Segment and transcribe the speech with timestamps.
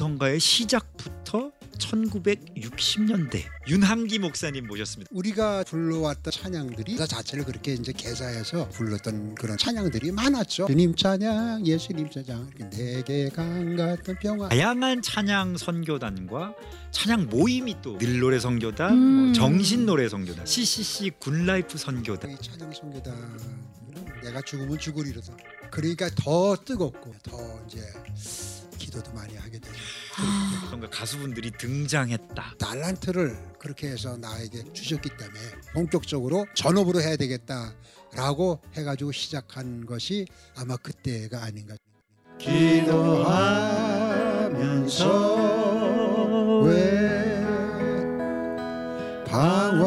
[0.00, 5.10] 복음성가의 시작부터 1960년대 윤항기 목사님 모셨습니다.
[5.14, 10.66] 우리가 불러왔던 찬양들이 그 자체를 그렇게 이제 개사해서 불렀던 그런 찬양들이 많았죠.
[10.66, 14.48] 주님 찬양, 예수님 찬양, 내게 강 같은 평화.
[14.48, 16.54] 다양한 찬양 선교단과
[16.90, 19.24] 찬양 모임이 또 늘노래 선교단, 음.
[19.24, 22.30] 뭐 정신노래 선교단, CCC 굿라이프 선교단.
[22.30, 23.70] 이 찬양 선교단
[24.22, 25.34] 내가 죽으면 죽으리로다.
[25.70, 27.80] 그러니까 더 뜨겁고 더 이제
[28.90, 29.72] 기도도 많이 하게 되죠.
[30.68, 32.54] 뭔가 가수분들이 등장했다.
[32.58, 35.40] 달란트를 그렇게 해서 나에게 주셨기 때문에
[35.72, 40.26] 본격적으로 전업으로 해야 되겠다라고 해가지고 시작한 것이
[40.56, 41.76] 아마 그때가 아닌가.
[42.38, 42.90] 기도하면서
[46.64, 47.40] 왜
[49.26, 49.80] 방황하십니까?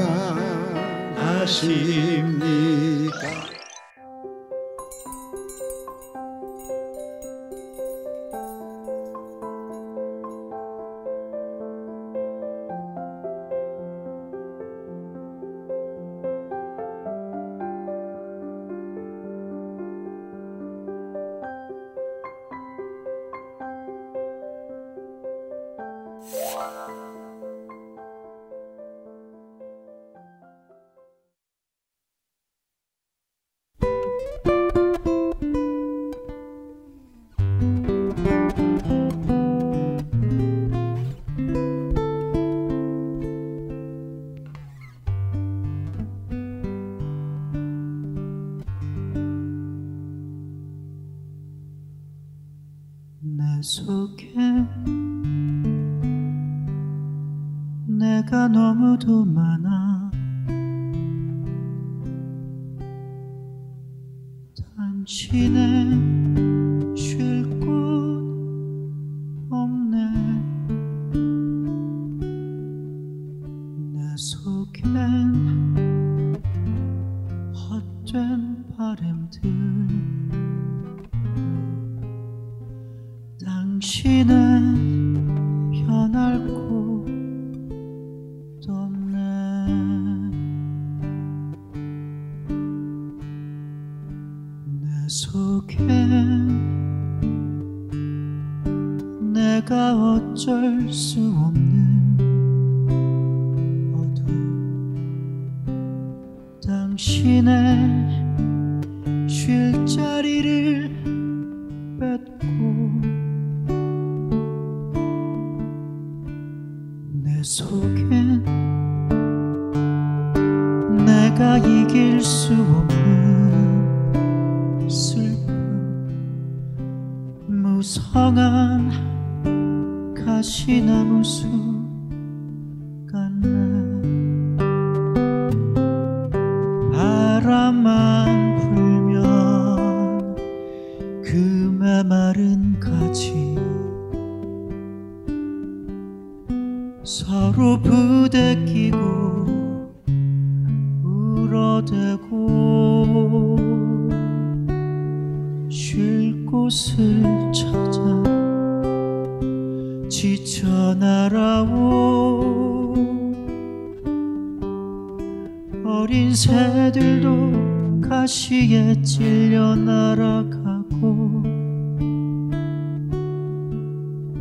[166.36, 171.44] 새들도 가시에 찔려 날아가고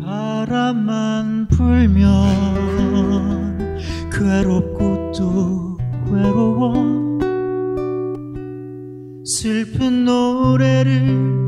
[0.00, 2.08] 바람만 불면
[4.10, 5.76] 괴롭고 또
[6.10, 6.72] 외로워
[9.24, 11.41] 슬픈 노래를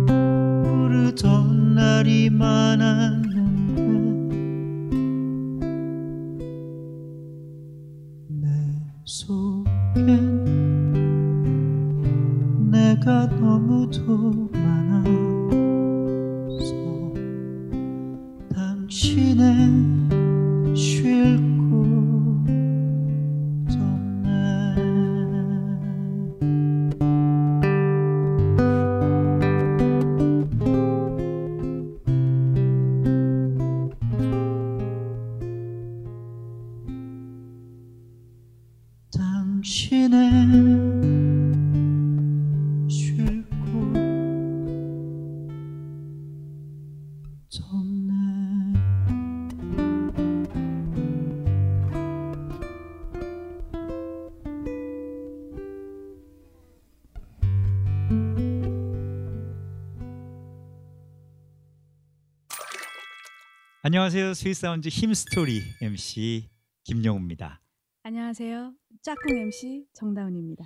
[63.86, 64.32] 안녕하세요.
[64.32, 66.48] Sweet Sound Hymnstory MC
[66.84, 67.60] 김영우입니다.
[68.02, 68.72] 안녕하세요.
[69.02, 70.64] 짝꿍 MC 정다운입니다.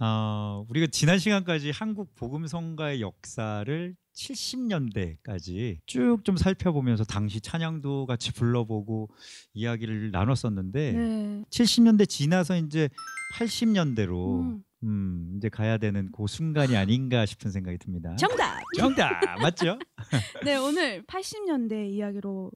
[0.00, 9.10] 어, 우리가 지난 시간까지 한국 복음성가의 역사를 70년대까지 쭉 좀 살펴보면서 당시 찬양도 같이 불러보고
[9.54, 11.44] 이야기를 나눴었는데 네.
[11.50, 12.88] 70년대 지나서 이제
[13.34, 18.14] 80년대로 음, 음, 이제 가야 되는 그 순간이 아닌가 싶은 생각이 듭니다.
[18.16, 18.62] 정답.
[18.76, 19.10] 정답
[19.40, 19.78] 맞죠?
[20.44, 22.52] 네, 오늘 80년대 이야기로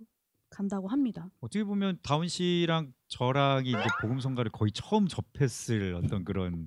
[0.49, 1.29] 간다고 합니다.
[1.41, 6.67] 어떻게 보면 다운 씨랑 저랑이 이제 복음성가를 거의 처음 접했을 어떤 그런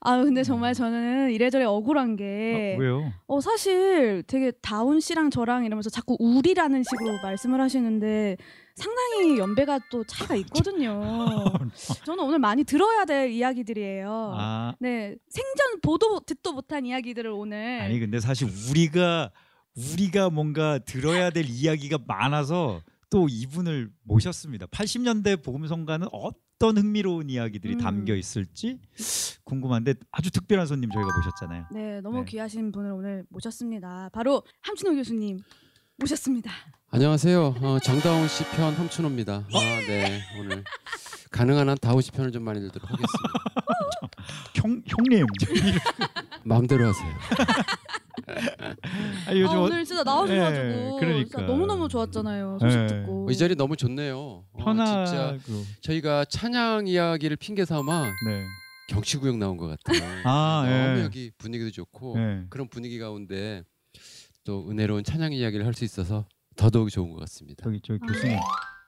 [0.00, 3.12] 아, 근데 정말 저는 이래저래 억울한 게 어, 왜요?
[3.26, 8.36] 어, 사실 되게 다운 씨랑 저랑 이러면서 자꾸 우리라는 식으로 말씀을 하시는데
[8.76, 11.00] 상당히 연배가 또 차이가 있거든요.
[12.06, 14.32] 저는 오늘 많이 들어야 될 이야기들이에요.
[14.36, 19.32] 아 네, 생전 보도 듣도 못한 이야기들을 오늘 아니 근데 사실 우리가
[19.74, 22.80] 우리가 뭔가 들어야 될 이야기가 많아서
[23.10, 24.66] 또 이분을 모셨습니다.
[24.66, 27.78] 80년대 복음성가는 어 떤 흥미로운 이야기들이 음.
[27.78, 28.80] 담겨 있을지
[29.44, 31.66] 궁금한데 아주 특별한 손님 저희가 모셨잖아요.
[31.72, 32.24] 네, 너무 네.
[32.24, 34.10] 귀하신 분을 오늘 모셨습니다.
[34.12, 35.38] 바로 함춘호 교수님
[35.98, 36.50] 모셨습니다.
[36.90, 37.54] 안녕하세요.
[37.60, 39.34] 어, 정다운 씨 편 함춘호입니다.
[39.34, 40.20] 아, 네.
[40.40, 40.64] 오늘
[41.30, 43.32] 가능한 한 다운 씨 편을 좀 많이 들도록 하겠습니다.
[44.56, 45.26] 형 형님.
[46.44, 47.14] 마음대로 하세요.
[49.26, 51.38] 아니, 요즘 아, 어- 오늘 진짜 나오셔가지고 네, 그러니까.
[51.38, 52.58] 진짜 너무 너무 좋았잖아요.
[52.60, 52.86] 소식 네.
[52.88, 53.26] 듣고.
[53.26, 54.44] 어, 이 자리 너무 좋네요.
[54.52, 55.38] 어, 진짜 편하고
[55.82, 58.44] 저희가 찬양 이야기를 핑계 삼아 네.
[58.90, 60.02] 경치구역 나온 것 같아요.
[60.24, 61.04] 아, 너무 예.
[61.04, 62.44] 여기 분위기도 좋고 네.
[62.50, 63.62] 그런 분위기 가운데
[64.44, 66.26] 또 은혜로운 찬양 이야기를 할 수 있어서
[66.56, 67.62] 더더욱 좋은 것 같습니다.
[67.64, 68.06] 저기 저기 아.
[68.06, 68.38] 교수님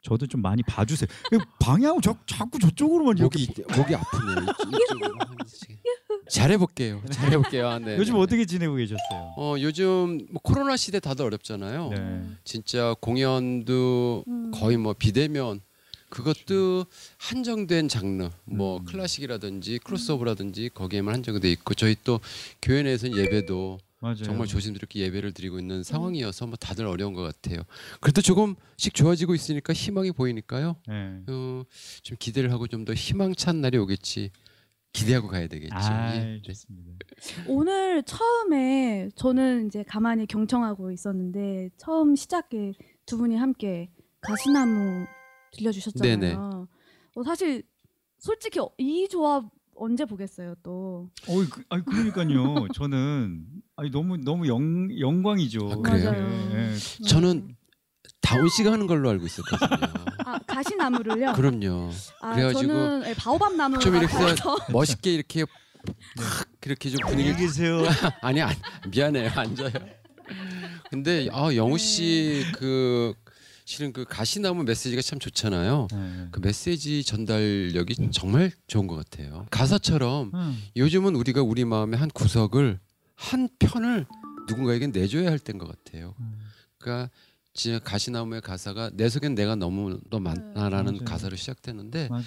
[0.03, 1.09] 저도 좀 많이 봐주세요.
[1.61, 4.43] 방향을 자, 자꾸 저쪽으로만 이렇게 목이 목이 아프네요.
[4.43, 5.15] 이쪽- 이쪽으로.
[6.31, 7.03] 잘해볼게요.
[7.11, 7.69] 잘해볼게요.
[7.69, 7.97] 아, 네.
[7.99, 8.21] 요즘 네.
[8.21, 9.35] 어떻게 지내고 계셨어요?
[9.37, 11.89] 어 요즘 뭐 코로나 시대 다들 어렵잖아요.
[11.91, 12.23] 네.
[12.45, 14.51] 진짜 공연도 음.
[14.53, 15.61] 거의 뭐 비대면
[16.09, 16.87] 그것도
[17.19, 18.85] 한정된 장르 뭐 음.
[18.85, 22.21] 클래식이라든지 크로스오버라든지 거기에만 한정돼 있고 저희 또
[22.61, 24.17] 교회 내에서는 예배도 맞아요.
[24.17, 27.63] 정말 조심스럽게 예배를 드리고 있는 상황이어서 뭐 다들 어려운 것 같아요.
[28.01, 30.77] 그래도 조금씩 좋아지고 있으니까 희망이 보이니까요.
[30.89, 31.21] 네.
[31.29, 31.63] 어,
[32.03, 34.31] 좀 기대를 하고 좀 더 희망찬 날이 오겠지
[34.93, 35.75] 기대하고 가야 되겠죠.
[35.75, 36.43] 아, 예.
[36.43, 36.93] 좋습니다.
[37.47, 42.73] 오늘 처음에 저는 이제 가만히 경청하고 있었는데 처음 시작에
[43.07, 43.91] 두 분이 함께
[44.21, 45.07] 가시나무
[45.53, 46.17] 들려주셨잖아요.
[46.19, 46.35] 네네.
[46.35, 46.67] 어,
[47.25, 47.63] 사실
[48.19, 49.45] 솔직히 이 조합
[49.75, 51.11] 언제 보겠어요 또.
[51.27, 52.69] 어이, 그, 아니 그러니까요.
[52.75, 53.47] 저는
[53.77, 55.71] 아니 너무 너무 영 영광이죠.
[55.73, 56.13] 아, 그래요?
[56.53, 56.77] 예, 예.
[57.09, 57.57] 저는
[58.31, 59.93] 다운 씨가 하는 걸로 알고 있었거든요.
[60.25, 61.33] 아 가시나무를요?
[61.33, 61.91] 그럼요.
[62.21, 64.15] 아, 그래가지고 저는 예, 바오밥 나무 좀 이렇게
[64.71, 65.45] 멋있게 이렇게
[66.17, 67.83] 탁 그렇게 좀 안녕히 계세요.
[68.23, 68.55] 아니 안,
[68.89, 69.71] 미안해요 앉아요.
[70.91, 73.15] 근데 아 영우 씨 그
[73.65, 75.87] 실은 그 가시나무 메시지가 참 좋잖아요.
[75.93, 76.29] 네.
[76.33, 79.47] 그 메시지 전달력이 정말 좋은 것 같아요.
[79.51, 80.63] 가사처럼 음.
[80.77, 82.81] 요즘은 우리가 우리 마음의 한 구석을
[83.15, 84.07] 한 편을
[84.49, 86.15] 누군가에게 내줘야 할 때인 것 같아요.
[86.19, 86.41] 음.
[86.79, 87.11] 그러니까
[87.61, 91.05] 진짜 가시나무의 가사가 내 속엔 내가 너무 너 많다라는 맞아요.
[91.05, 92.25] 가사로 시작되는데 맞아요.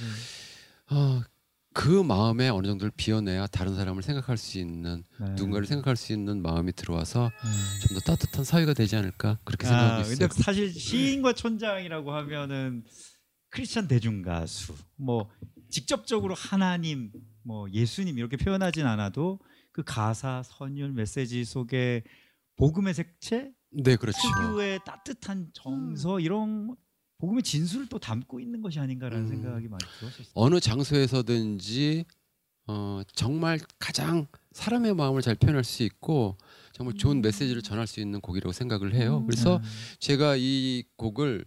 [0.92, 1.24] 어,
[1.74, 5.30] 그 마음에 어느 정도를 비워내야 다른 사람을 생각할 수 있는 네.
[5.32, 7.88] 누군가를 생각할 수 있는 마음이 들어와서 음.
[7.88, 10.28] 좀더 따뜻한 사회가 되지 않을까 그렇게 아, 생각하고 있어요.
[10.28, 12.84] 근데 사실 시인과 촌장이라고 하면은
[13.50, 15.32] 크리스천 대중 가수 뭐
[15.72, 17.12] 직접적으로 하나님
[17.42, 19.40] 뭐 예수님 이렇게 표현하진 않아도
[19.72, 22.04] 그 가사 선율 메시지 속에
[22.56, 24.18] 복음의 색채 네, 그렇죠.
[24.22, 26.76] 특유의 따뜻한 정서 이런
[27.18, 29.30] 복음의 진수를 또 담고 있는 것이 아닌가라는 음.
[29.30, 30.28] 생각이 많이 들었었어요.
[30.34, 32.06] 어느 장소에서든지
[32.68, 36.38] 어, 정말 가장 사람의 마음을 잘 표현할 수 있고
[36.74, 37.22] 정말 좋은 음.
[37.22, 39.20] 메시지를 전할 수 있는 곡이라고 생각을 해요.
[39.20, 39.26] 음.
[39.26, 39.68] 그래서 네.
[40.00, 41.46] 제가 이 곡을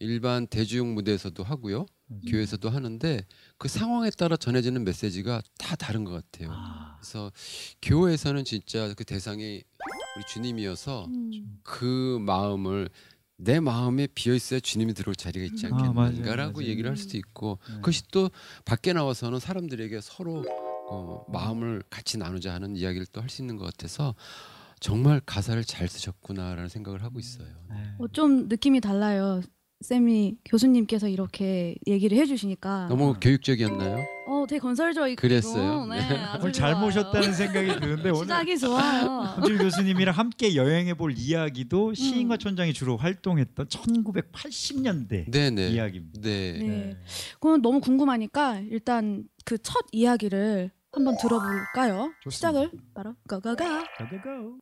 [0.00, 2.20] 일반 대중 무대에서도 하고요, 맞아요.
[2.28, 6.50] 교회에서도 하는데 그 상황에 따라 전해지는 메시지가 다 다른 것 같아요.
[6.52, 7.32] 아, 그래서
[7.82, 9.64] 교회에서는 진짜 그 대상이
[10.16, 11.60] 우리 주님이어서 음.
[11.62, 12.88] 그 마음을
[13.36, 15.74] 내 마음에 비어 있어야 주님이 들어올 자리가 있지 음.
[15.74, 16.68] 아, 않겠는가라고 맞아요.
[16.68, 17.74] 얘기를 할 수도 있고 네.
[17.76, 18.30] 그것이 또
[18.64, 20.44] 밖에 나와서는 사람들에게 서로
[20.90, 24.14] 어, 마음을 같이 나누자 하는 이야기를 또 할 수 있는 것 같아서
[24.80, 27.48] 정말 가사를 잘 쓰셨구나라는 생각을 하고 있어요.
[27.70, 27.76] 네.
[27.98, 29.42] 어, 좀 느낌이 달라요.
[29.88, 34.04] 쌤이 교수님께서 이렇게 얘기를 해주시니까 너무 교육적이었나요?
[34.26, 35.86] 어 되게 건설적이고 그랬어요?
[35.86, 36.16] 네, 네.
[36.16, 36.84] 아주 오늘 잘 좋아요.
[36.84, 39.08] 모셨다는 생각이 드는데 오늘 시작이 좋아요.
[39.20, 42.38] 함준 교수님이랑 함께 여행해 볼 이야기도 시인과 음.
[42.38, 45.68] 촌장이 주로 활동했던 1980년대 네네.
[45.68, 46.20] 이야기입니다.
[46.22, 46.52] 네.
[46.58, 46.96] 네.
[47.40, 52.12] 그럼 너무 궁금하니까 일단 그 첫 이야기를 한번 들어볼까요?
[52.22, 52.30] 좋습니다.
[52.30, 53.84] 시작을 바로 가가가.
[53.98, 54.58] 고고고.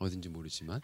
[0.00, 0.80] 어딘지 모르지만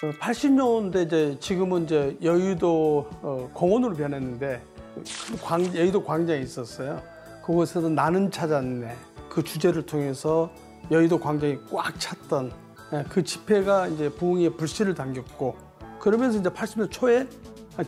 [0.00, 0.14] 좋아요.
[0.14, 4.62] 80년대 이제 지금은 이제 여의도 어, 공원으로 변했는데
[4.94, 7.02] 큰 광, 여의도 광장이 있었어요.
[7.44, 8.96] 그곳에서 나는 찾았네
[9.28, 10.50] 그 주제를 통해서
[10.92, 12.52] 여의도 광장이 꽉 찼던
[12.92, 15.56] 예, 그 집회가 이제 부흥의 불씨를 당겼고
[15.98, 17.26] 그러면서 이제 80년 초에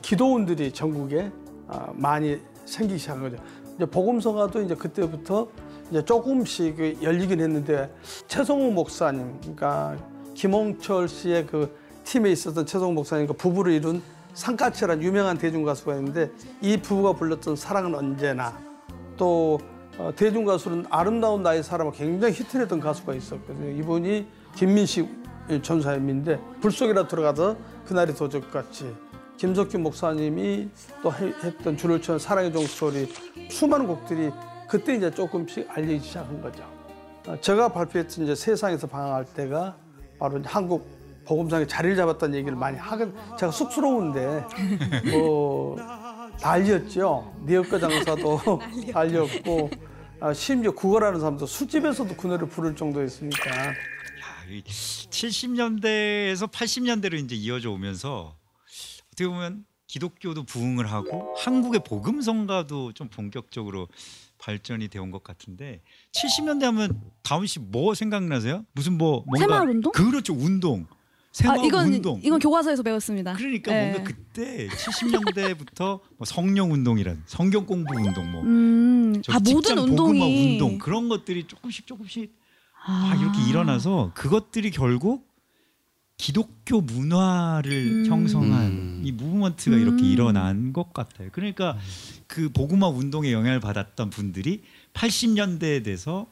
[0.03, 1.31] 기도원들이 전국에
[1.69, 3.43] 아, 많이 생기기 시작한 거죠.
[3.77, 5.49] 이제 복음서가도 이제 그때부터
[5.91, 7.95] 이제 조금씩 그 열리긴 했는데
[8.27, 9.97] 최성우 목사님, 그러니까
[10.37, 11.75] 김홍철 씨의 그
[12.05, 14.03] 팀에 있었던 최성우 목사님과 부부를 이룬
[14.35, 18.57] 상가치라는 유명한 대중 가수가 있는데 이 부부가 불렀던 사랑은 언제나
[19.17, 19.59] 또
[19.99, 23.71] 어, 대중 가수는 아름다운 나의 사람을 굉장히 히트했던 가수가 있었거든요.
[23.79, 25.09] 이분이 김민식
[25.63, 28.95] 전사님인데 불 속이라 들어가서 그날이 도적같이
[29.39, 30.69] 김석규 목사님이
[31.03, 33.09] 또 해- 했던 줄을 천 사랑의 종소리
[33.51, 34.31] 수많은 곡들이
[34.69, 36.63] 그때 이제 조금씩 알리기 시작한 거죠.
[37.27, 39.77] 어, 제가 발표했던 이제 세상에서 방황할 때가
[40.19, 44.45] 바로 한국 복음상에 자리를 잡았다는 얘기를 많이 하긴 제가 쑥스러운데
[45.11, 45.77] 뭐
[46.41, 47.35] 난리였죠.
[47.47, 48.41] 니엇과 장사도
[48.93, 49.71] 난리였고
[50.21, 53.75] 아, 심지어 구걸하는 사람도 술집에서도 그 노래를 부를 정도였으니까 야,
[54.49, 58.37] 이 70년대에서 80년대로 이제 이어져 오면서
[59.13, 63.89] 어떻게 보면 기독교도 부흥을 하고 한국의 복음성가도 좀 본격적으로
[64.39, 65.81] 발전이 되어 온것 같은데
[66.13, 68.65] 70년대 하면 다운 씨 뭐 생각나세요?
[68.73, 69.93] 무슨 뭐 뭔가 새마을 운동?
[69.93, 70.87] 그렇죠 운동
[71.33, 73.35] 새마을 아 이건 운동 이건 교과서에서 배웠습니다.
[73.35, 73.91] 그러니까 네.
[73.93, 80.79] 뭔가 그때 70년대부터 뭐 성령 운동이란 성경 공부 운동 뭐 음, 아 모든 운동이 운동
[80.79, 82.35] 그런 것들이 조금씩 조금씩
[82.87, 85.26] 아, 막 이렇게 일어나서 그것들이 결국
[86.19, 88.07] 기독교 문화를 음.
[88.07, 89.03] 형성한 음.
[89.05, 89.83] 이 무브먼트가 음.
[89.83, 91.29] 이렇게 일어난 것 같아요.
[91.33, 91.77] 그러니까
[92.27, 94.63] 그 복음화 운동에 영향을 받았던 분들이
[94.95, 96.27] 80년대에 돼서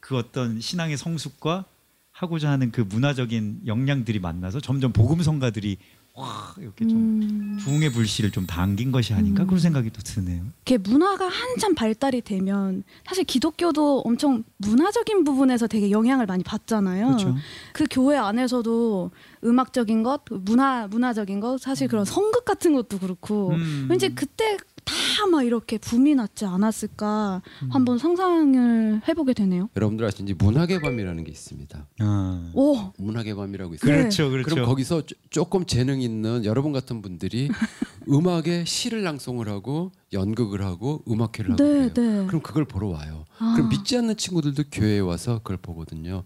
[0.00, 1.64] 그 어떤 신앙의 성숙과
[2.10, 5.76] 하고자 하는 그 문화적인 역량들이 만나서 점점 복음 성가들이
[6.18, 9.46] 와 이렇게 좀 음, 부흥의 불씨를 좀 당긴 것이 아닌가 음.
[9.46, 10.42] 그런 생각이 또 드네요.
[10.66, 17.06] 이렇게 문화가 한참 발달이 되면 사실 기독교도 엄청 문화적인 부분에서 되게 영향을 많이 받잖아요.
[17.06, 17.36] 그렇죠.
[17.72, 19.12] 그 교회 안에서도
[19.44, 23.86] 음악적인 것, 문화 문화적인 것, 사실 그런 성극 같은 것도 그렇고 음.
[23.88, 24.56] 왠지 그때
[24.88, 27.68] 다 막 이렇게 붐이 났지 않았을까 음.
[27.70, 29.68] 한번 상상을 해보게 되네요.
[29.76, 31.86] 여러분들 아시는지 문학의 밤이라는 게 있습니다.
[32.00, 32.50] 아.
[32.54, 33.90] 오, 문학의 밤이라고 있어요.
[33.92, 33.98] 네.
[33.98, 34.48] 그렇죠, 그렇죠.
[34.54, 37.48] 그럼 거기서 조- 조금 재능 있는 여러분 같은 분들이
[38.08, 42.20] 음악에 시를 낭송을 하고 연극을 하고 음악회를 하고 네, 그래요.
[42.22, 42.26] 네.
[42.26, 43.26] 그럼 그걸 보러 와요.
[43.38, 43.52] 아.
[43.54, 46.24] 그럼 믿지 않는 친구들도 교회에 와서 그걸 보거든요.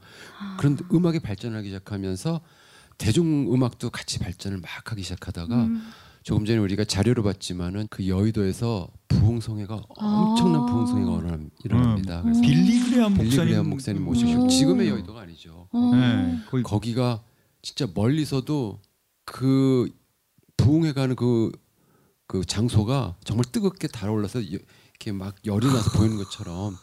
[0.59, 2.41] 그런데 음악이 발전하기 시작하면서
[2.99, 5.83] 대중 음악도 같이 발전을 막 하기 시작하다가 음.
[6.23, 10.67] 조금 전에 우리가 자료를 봤지만은 그 여의도에서 부흥성회가 엄청난 아.
[10.67, 12.19] 부흥성회가 일어납- 일어납니다.
[12.21, 12.23] 음.
[12.25, 14.49] 그래서 빌리 빌리 목사님 목사님 모시고 오.
[14.49, 15.69] 지금의 여의도가 아니죠.
[15.73, 15.91] 어.
[15.95, 17.23] 네, 거기 거기가
[17.61, 18.81] 진짜 멀리서도
[19.25, 19.89] 그
[20.57, 21.51] 부흥회 가는 그,
[22.27, 24.59] 그 장소가 정말 뜨겁게 달아올라서 여-
[24.93, 26.77] 이렇게 막 열이 나서 보이는 것처럼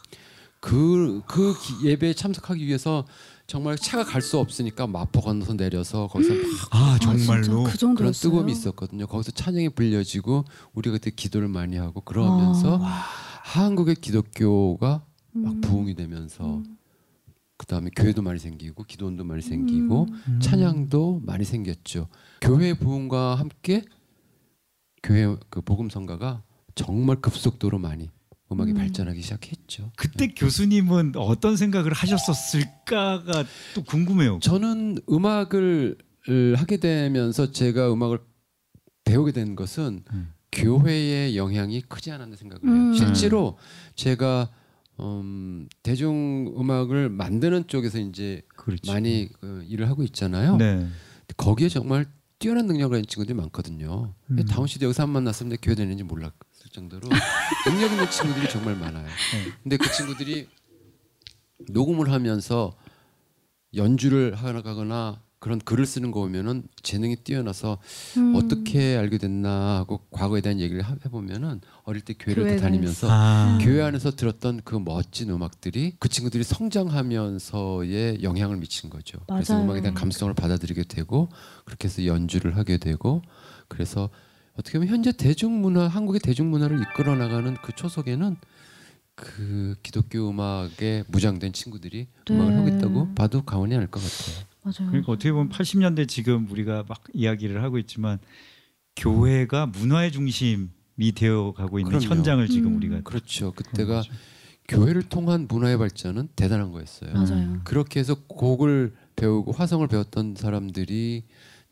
[0.60, 3.06] 그, 그 기- 예배에 참석하기 위해서
[3.50, 8.30] 정말 차가 갈 수 없으니까 마포 건너서 내려서 거기서 막아 아, 정말로 그 그런 정도였어요.
[8.30, 9.08] 뜨거움이 있었거든요.
[9.08, 13.04] 거기서 찬양이 불려지고 우리가 그때 기도를 많이 하고 그러면서 아.
[13.42, 15.60] 한국의 기독교가 막 음.
[15.62, 16.76] 부흥이 되면서 음.
[17.56, 20.40] 그 다음에 교회도 많이 생기고 기도원도 많이 생기고 음.
[20.40, 22.06] 찬양도 많이 생겼죠.
[22.40, 23.82] 교회 부흥과 함께
[25.02, 26.44] 교회 그 복음 성가가
[26.76, 28.10] 정말 급속도로 많이
[28.52, 28.76] 음악이 음.
[28.76, 29.92] 발전하기 시작했죠.
[29.96, 34.40] 그때 교수님은 어떤 생각을 하셨었을까가 또 궁금해요.
[34.42, 35.96] 저는 음악을
[36.28, 38.18] 을 하게 되면서 제가 음악을
[39.04, 40.32] 배우게 된 것은 음.
[40.52, 42.90] 교회의 영향이 크지 않았나 생각을 해요.
[42.90, 42.94] 음.
[42.94, 43.56] 실제로
[43.94, 44.50] 제가
[45.00, 48.92] 음, 대중 음악을 만드는 쪽에서 이제 그렇죠.
[48.92, 50.56] 많이 그 일을 하고 있잖아요.
[50.56, 50.86] 네.
[51.38, 52.06] 거기에 정말
[52.38, 54.14] 뛰어난 능력을 가진 친구들이 많거든요.
[54.30, 54.44] 음.
[54.44, 56.34] 다운 씨도 여기서 한번 만났으면 내가 교회 다니는지 몰랐
[56.70, 57.08] 을 정도로
[57.66, 59.04] 능력 있는 친구들이 정말 많아요.
[59.04, 59.52] 네.
[59.62, 60.48] 근데 그 친구들이
[61.68, 62.72] 녹음을 하면서
[63.74, 67.78] 연주를 하거나 그런 글을 쓰는 거 보면은 재능이 뛰어나서
[68.18, 68.34] 음.
[68.36, 73.08] 어떻게 알게 됐나 하고 과거에 대한 얘기를 하- 해보면은 어릴 때 교회를 교회 또 다니면서
[73.10, 73.58] 아.
[73.62, 79.18] 교회 안에서 들었던 그 멋진 음악들이 그 친구들이 성장하면서의 영향을 미친 거죠.
[79.28, 79.64] 그래서 맞아요.
[79.64, 81.30] 음악에 대한 감성을 받아들이게 되고
[81.64, 83.22] 그렇게 해서 연주를 하게 되고
[83.68, 84.10] 그래서
[84.60, 88.36] 어떻게 보면 현재 대중문화 한국의 대중문화를 이끌어 나가는 그 초석에는
[89.14, 92.34] 그 기독교 음악에 무장된 친구들이 네.
[92.34, 94.46] 음악을 하고 있다고 봐도 과언이 아닐 것 같아요.
[94.62, 94.90] 맞아요.
[94.90, 98.18] 그러니까 어떻게 보면 80년대 지금 우리가 막 이야기를 하고 있지만
[98.96, 100.68] 교회가 문화의 중심이
[101.14, 102.14] 되어 가고 있는 그럼요.
[102.14, 102.76] 현장을 지금 음.
[102.76, 103.52] 우리가 그렇죠.
[103.52, 104.02] 그때가.
[104.68, 107.12] 교회를 통한 문화의 발전은 대단한 거였어요.
[107.14, 107.60] 맞아요.
[107.64, 111.24] 그렇게 해서 곡을 배우고 화성을 배웠던 사람들이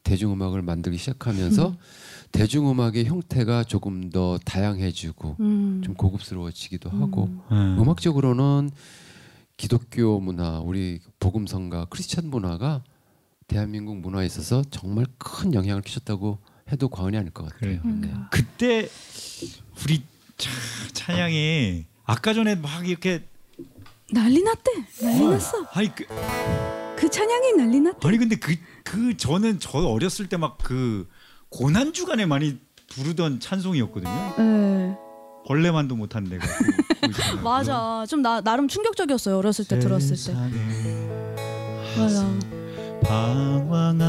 [0.03, 1.77] 대중음악을 만들기 시작하면서
[2.33, 5.83] 대중음악의 형태가 조금 더 다양해지고 음.
[5.85, 7.43] 좀 고급스러워지기도 하고 음.
[7.51, 7.79] 음.
[7.81, 8.71] 음악적으로는
[9.57, 12.83] 기독교 문화, 우리 복음성가, 크리스찬 문화가
[13.49, 16.39] 대한민국 문화에 있어서 정말 큰 영향을 끼쳤다고
[16.71, 17.81] 해도 과언이 아닐 것 같아요.
[17.85, 18.13] 네.
[18.31, 18.89] 그때
[19.83, 20.03] 우리
[20.37, 20.51] 차,
[20.93, 23.25] 찬양이 아까 전에 막 이렇게
[24.13, 24.71] 난리 났대.
[25.03, 25.65] 난리 어, 났어.
[25.73, 26.05] 아니 그
[26.99, 28.07] 그 찬양이 난리 났대.
[28.09, 31.09] 아니 근데 그그 저는 저 어렸을 때 막 그
[31.51, 32.59] 고난 주간에 많이
[32.95, 34.35] 부르던 찬송이었거든요.
[34.39, 34.97] 네.
[35.47, 36.47] 벌레만도 못한 내가.
[36.47, 37.37] 그-.
[37.43, 38.05] 맞아.
[38.09, 39.37] 좀 나 나름 충격적이었어요.
[39.39, 40.33] 어렸을 때 들었을 때.
[41.99, 42.27] 맞아.
[43.05, 44.09] 방황할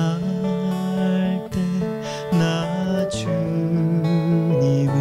[1.52, 1.60] 때
[2.32, 4.94] 나 주님을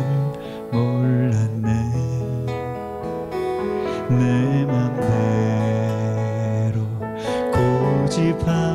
[0.72, 1.68] 몰랐네
[4.10, 6.76] 내 맘대로
[7.52, 8.67] 고집하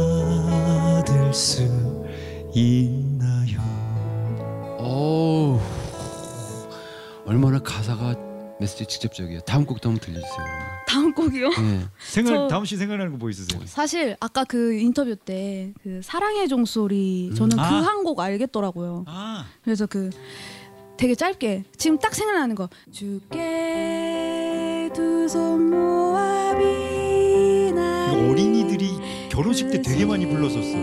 [0.00, 1.62] 용서받을 수
[2.54, 3.60] 있나요
[4.78, 5.58] 어우,
[7.26, 8.14] 얼마나 가사가
[8.60, 9.40] 메시지 직접적이에요.
[9.40, 10.44] 다음 곡도 한번 들려주세요.
[10.86, 11.48] 다음 곡이요.
[11.50, 11.80] 네.
[11.98, 13.60] 생각 저- 다음 씨 생각나는 거 뭐 있으세요?
[13.64, 17.56] 사실 아까 그 인터뷰 때 그 사랑의 종소리 저는 음.
[17.56, 17.80] 그 아.
[17.80, 19.04] 한곡 알겠더라고요.
[19.06, 20.10] 아 그래서 그
[20.98, 26.29] 되게 짧게 지금 딱 생각나는 거 주께 두 손 모아
[29.40, 30.76] 결혼식 때 되게 많이 불렀었어.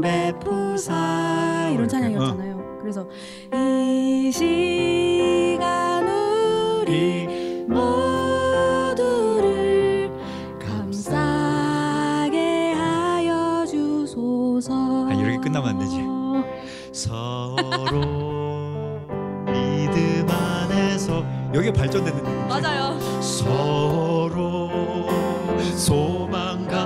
[0.00, 2.78] 베푸사 이런 찬양이었잖아요.
[2.80, 3.06] 그래서
[3.52, 7.26] 이 시간 우리
[7.68, 8.90] 모두를
[10.58, 12.38] 감싸게
[12.72, 14.72] 하여 주소서.
[15.06, 16.02] 아, 이렇게 끝나면 안 되지.
[16.90, 18.00] 서로
[19.44, 22.48] 믿음 안에서 여기가 발전되는.
[22.48, 22.98] 맞아요.
[23.20, 24.64] 서로
[25.76, 26.83] 소망 가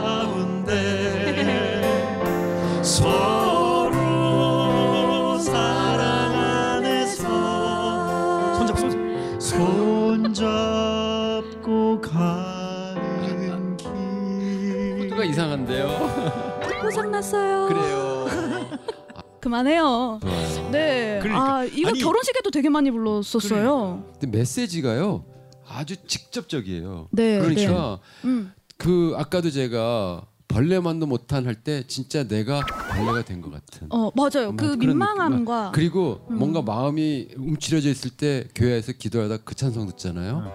[16.88, 17.66] 고장 났어요.
[17.68, 18.26] 그래요.
[19.40, 20.20] 그만해요.
[20.72, 21.18] 네.
[21.22, 21.56] 그러니까.
[21.58, 24.04] 아 이거 아니- 결혼식에도 되게 많이 불렀었어요.
[24.18, 25.22] 근데 메시지가요
[25.68, 27.08] 아주 직접적이에요.
[27.10, 27.38] 네.
[27.40, 28.28] 그러니까 네.
[28.28, 28.52] 음.
[28.78, 33.86] 그 아까도 제가 벌레만도 못한 할 때 진짜 내가 벌레가 된 것 같은.
[33.90, 34.52] 어 맞아요.
[34.52, 36.38] 뭐그 민망함과 그리고 음.
[36.38, 40.50] 뭔가 마음이 움츠려져 있을 때 교회에서 기도하다 그 찬송 듣잖아요.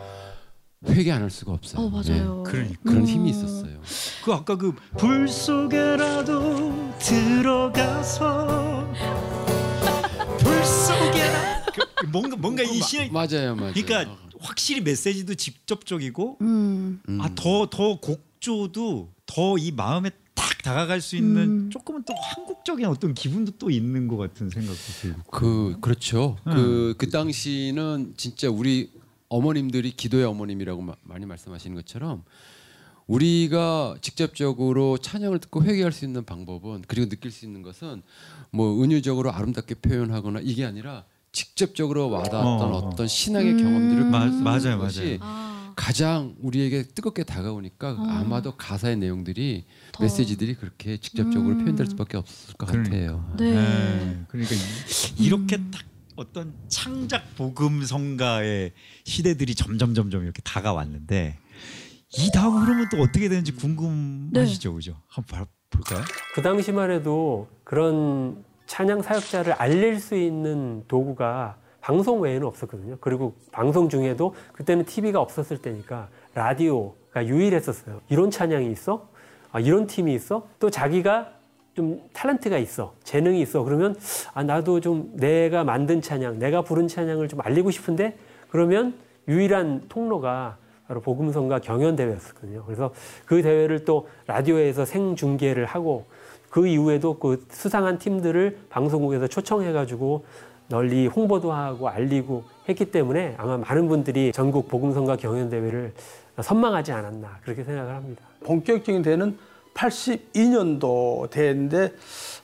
[0.87, 1.85] 회개 안 할 수가 없어요.
[1.85, 2.43] 어 맞아요.
[2.45, 2.51] 네.
[2.51, 2.79] 그러니까.
[2.83, 3.05] 그런 음.
[3.07, 3.79] 힘이 있었어요.
[4.23, 8.91] 그 아까 그 불 속에라도 들어가서
[10.39, 11.63] 불 속에라
[11.99, 13.73] 그 뭔가 뭔가 이 시, 맞아요, 맞아요.
[13.73, 16.99] 그러니까 확실히 메시지도 직접적이고 음.
[17.07, 17.21] 음.
[17.21, 21.69] 아더 더 곡조도 더 이 마음에 딱 다가갈 수 있는 음.
[21.69, 26.37] 조금은 또 한국적인 어떤 기분도 또 있는 것 같은 생각도 들고 그 그렇죠.
[26.47, 26.53] 음.
[26.97, 28.91] 그그 당시는 진짜 우리
[29.37, 32.23] 어머님들이 기도의 어머님이라고 마- 많이 말씀하시는 것처럼
[33.07, 38.01] 우리가 직접적으로 찬양을 듣고 회개할 수 있는 방법은 그리고 느낄 수 있는 것은
[38.51, 42.77] 뭐 은유적으로 아름답게 표현하거나 이게 아니라 직접적으로 와닿았던 어.
[42.77, 42.95] 어.
[42.95, 43.57] 떤 신앙의 음.
[43.57, 45.17] 경험들을 마- 맞아요, 것이 맞아요.
[45.21, 48.03] 아, 가장 우리에게 뜨겁게 다가오니까 어.
[48.03, 50.03] 아마도 가사의 내용들이 더.
[50.03, 51.63] 메시지들이 그렇게 직접적으로 음.
[51.63, 52.91] 표현될 수밖에 없을 것 그러니까.
[52.91, 53.35] 같아요.
[53.39, 53.51] 네.
[53.55, 54.23] 네.
[54.27, 55.81] 그러니까 이, 이렇게 딱
[56.15, 58.71] 어떤 창작 복음 성가의
[59.04, 61.38] 시대들이 점점 점점 이렇게 다가왔는데
[62.17, 64.95] 이 다음 흐름은 또 어떻게 되는지 궁금하시죠, 그죠?
[65.08, 66.04] 한번 봐- 볼까요?
[66.36, 72.97] 그 당시만 해도 그런 찬양 사역자를 알릴 수 있는 도구가 방송 외에는 없었거든요.
[73.02, 78.02] 그리고 방송 중에도 그때는 TV가 없었을 때니까 라디오가 유일했었어요.
[78.10, 79.10] 이런 찬양이 있어?
[79.52, 80.47] 아, 이런 팀이 있어?
[80.60, 81.34] 또 자기가
[81.75, 82.93] 좀 탤런트가 있어.
[83.03, 83.63] 재능이 있어.
[83.63, 83.95] 그러면
[84.33, 88.15] 아, 나도 좀 내가 만든 찬양, 내가 부른 찬양을 좀 알리고 싶은데
[88.49, 88.93] 그러면
[89.27, 90.57] 유일한 통로가
[90.88, 92.63] 바로 복음성가 경연 대회였거든요.
[92.65, 92.93] 그래서
[93.25, 96.05] 그 대회를 또 라디오에서 생중계를 하고
[96.49, 100.25] 그 이후에도 그 수상한 팀들을 방송국에서 초청해가지고
[100.67, 105.93] 널리 홍보도 하고 알리고 했기 때문에 아마 많은 분들이 전국 복음성가 경연 대회를
[106.39, 108.23] 선망하지 않았나 그렇게 생각을 합니다.
[108.43, 109.38] 본격적인 대회는
[109.73, 111.93] 82년도 대회인데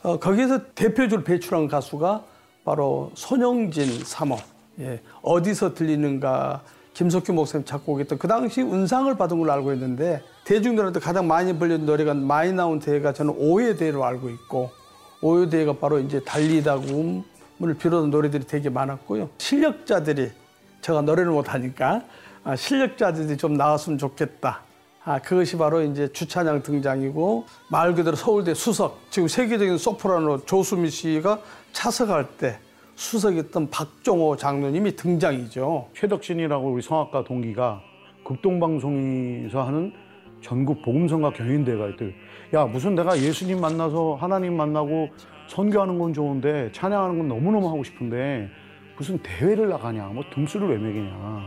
[0.04, 2.24] 어, 거기에서 대표적으로 배출한 가수가
[2.66, 4.38] 바로 손영진 사모.
[4.80, 6.62] 예, 어디서 들리는가
[6.94, 12.14] 김석규 목사님 작곡했던 그 당시 은상을 받은 걸로 알고 있는데 대중들한테 가장 많이 불린 노래가
[12.14, 14.70] 많이 나온 대회가 저는 오해 대회로 알고 있고
[15.22, 17.24] 오해 대회가 바로 이제 달리다금을
[17.78, 19.30] 비롯한 노래들이 되게 많았고요.
[19.38, 20.32] 실력자들이
[20.82, 22.04] 제가 노래를 못하니까
[22.44, 24.62] 아, 실력자들이 좀 나왔으면 좋겠다.
[25.10, 31.40] 아, 그것이 바로 이제 주찬양 등장이고 말 그대로 서울대 수석 지금 세계적인 소프라노 조수미 씨가
[31.72, 32.60] 차석할 때
[32.94, 35.90] 수석했던 박종호 장로님이 등장이죠.
[35.96, 37.82] 최덕진이라고 우리 성악가 동기가
[38.24, 39.94] 극동방송에서 하는
[40.42, 42.14] 전국 복음성가 경연대회가 있대.
[42.54, 45.10] 야 무슨 내가 예수님 만나서 하나님 만나고
[45.48, 48.48] 선교하는 건 좋은데 찬양하는 건 너무너무 하고 싶은데
[48.96, 51.42] 무슨 대회를 나가냐 뭐 등수를 왜 매기냐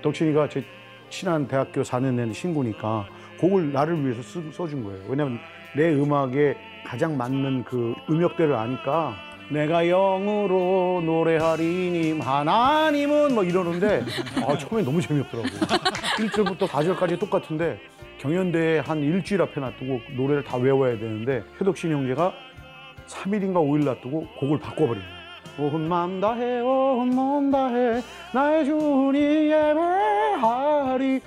[0.00, 0.64] 덕진이가 제
[1.12, 3.06] 친한 대학교 4년 된 친구니까
[3.38, 5.04] 곡을 나를 위해서 쓰, 써준 거예요.
[5.08, 5.38] 왜냐면
[5.76, 9.14] 내 음악에 가장 맞는 그 음역대를 아니까
[9.50, 14.04] 내가 영으로 노래하리님 하나님은 막 이러는데
[14.46, 15.48] 아 처음에 너무 재미없더라고.
[16.18, 17.78] 1절부터 4절까지 똑같은데
[18.18, 22.32] 경연대회 한 일주일 앞에 놔두고 노래를 다 외워야 되는데 효덕신 형제가
[23.06, 25.21] 3일인가 5일 놔두고 곡을 바꿔버린 거예요
[25.58, 28.00] 온 마음 다해 온 몸 다해
[28.32, 29.14] 나의 주님
[29.50, 31.20] 예배하리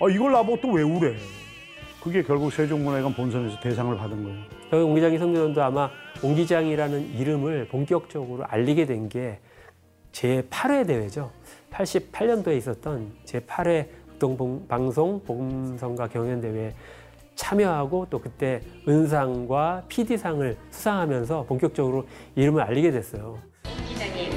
[0.00, 1.14] 아 이걸 나보고 또 외우래
[2.02, 4.38] 그게 결국 세종문화회관 본선에서 대상을 받은 거예요
[4.70, 5.90] 저희 옹기장이 성교원도 아마
[6.22, 9.38] 옹기장이라는 이름을 본격적으로 알리게 된 게
[10.12, 11.30] 제8회 대회죠.
[11.70, 13.86] 88년도에 있었던 제8회
[14.18, 16.74] 극동방송 복음성가 경연대회에
[17.36, 23.38] 참여하고 또 그때 은상과 PD상을 수상하면서 본격적으로 이름을 알리게 됐어요.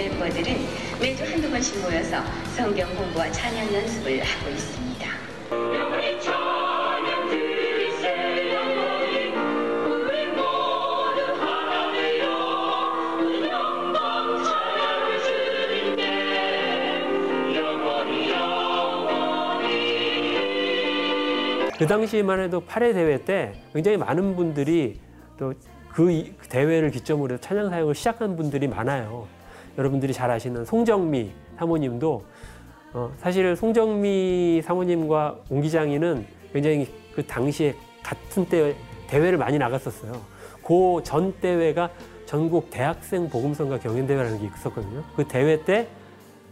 [0.01, 0.55] 멤버들은
[0.99, 2.23] 매주 한두 번씩 모여서
[2.55, 5.11] 성경 공부와 찬양 연습을 하고 있습니다.
[21.77, 24.99] 그 당시만 해도 8회 대회 때 굉장히 많은 분들이
[25.37, 29.40] 또그 대회를 기점으로 해서 찬양 사역을 시작한 분들이 많아요.
[29.77, 32.23] 여러분들이 잘 아시는 송정미 사모님도
[32.93, 38.75] 어, 사실 송정미 사모님과 옹기장이는 굉장히 그 당시에 같은 때
[39.07, 40.13] 대회를 많이 나갔었어요.
[40.63, 41.89] 그 전 대회가
[42.25, 45.03] 전국 대학생 복음성가 경연대회라는 게 있었거든요.
[45.15, 45.87] 그 대회 때,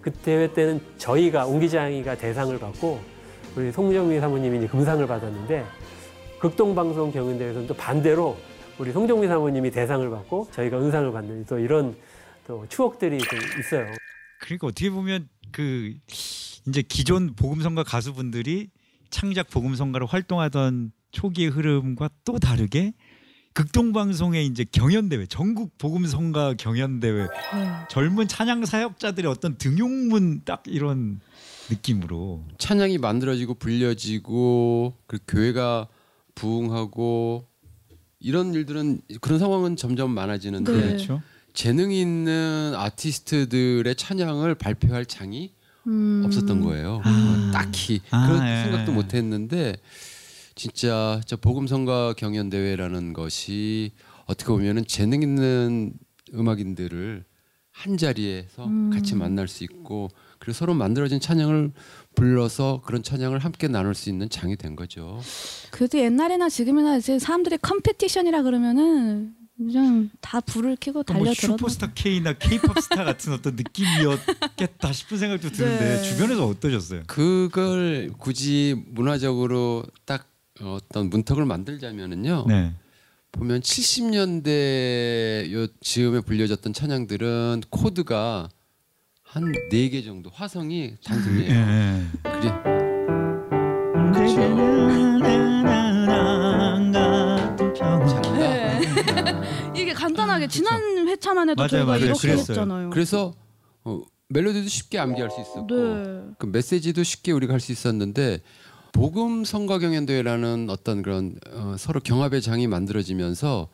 [0.01, 2.99] 그 대회 때는 저희가 옹기장이가 대상을 받고
[3.55, 5.63] 우리 송정미 사모님이 이제 금상을 받았는데
[6.39, 8.37] 극동방송 경연대회에서는 또 반대로
[8.77, 11.95] 우리 송정미 사모님이 대상을 받고 저희가 은상을 받는 또 이런
[12.49, 13.93] 또 추억들이 좀 있어요.
[14.41, 15.93] 그러니까 어떻게 보면 그
[16.67, 18.69] 이제 기존 복음성가 가수분들이
[19.11, 22.93] 창작 복음성가로 활동하던 초기의 흐름과 또 다르게
[23.53, 27.27] 극동방송의 이제 경연대회 전국 복음성가 경연대회
[27.87, 31.19] 젊은 찬양 사역자들의 어떤 등용문 딱 이런
[31.69, 35.87] 느낌으로 찬양이 만들어지고 불려지고 그 교회가
[36.33, 37.45] 부흥하고
[38.19, 40.81] 이런 일들은 그런 상황은 점점 많아지는데 네.
[40.87, 41.21] 그렇죠.
[41.59, 45.51] 재능 있는 아티스트들의 찬양을 발표할 장이
[45.87, 46.23] 음.
[46.25, 47.01] 없었던 거예요.
[47.03, 47.09] 아.
[47.09, 48.63] 어, 딱히 아, 그런 예.
[48.63, 49.75] 생각도 못 했는데
[50.55, 53.91] 진짜 저 복음성가 경연 대회라는 것이
[54.25, 55.91] 어떻게 보면은 재능 있는
[56.33, 57.25] 음악인들을
[57.71, 58.89] 한 자리에서 음.
[58.93, 61.73] 같이 만날 수 있고 그리고 서로 만들어진 찬양을
[62.15, 65.19] 불러서 그런 찬양을 함께 나눌 수 있는 장이 된 거죠.
[65.71, 71.57] 그래도 옛날이나 지금이나 이제 사람들이 competition이라 그러면은 그냥 다 불을 켜고 뭐 달려들어.
[71.57, 76.01] 슈퍼스타 K나 K-팝 스타 같은 어떤 느낌이었겠다 싶은 생각도 드는데 네.
[76.01, 77.03] 주변에서 어떠셨어요?
[77.07, 80.27] 그걸 굳이 문화적으로 딱
[80.61, 82.45] 어떤 문턱을 만들자면은요.
[82.47, 82.73] 네.
[83.33, 88.49] 보면 70년대 요 즈음에 불려졌던 찬양들은 코드가
[89.23, 91.53] 한 네 개 정도 화성이 단순해요.
[91.53, 92.05] 예.
[94.13, 95.48] 그래 잘한다.
[99.75, 102.05] 이게 간단하게 지난 회차만 해도 맞아요, 저희가 맞아요.
[102.05, 102.41] 이렇게 그랬어요.
[102.59, 102.89] 했잖아요.
[102.91, 103.33] 그래서
[103.83, 106.23] 어, 멜로디도 쉽게 암기할 수 있었고 네.
[106.37, 108.41] 그 메시지도 쉽게 우리가 할 수 있었는데
[108.91, 113.69] 복음 성가 경연대회라는 어떤 그런 어, 서로 경합의 장이 만들어지면서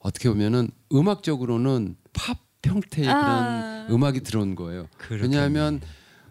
[0.00, 3.84] 어떻게 보면은 음악적으로는 팝 형태의 아.
[3.86, 4.86] 그런 음악이 들어온 거예요.
[4.98, 5.22] 그렇겠네.
[5.36, 5.80] 왜냐하면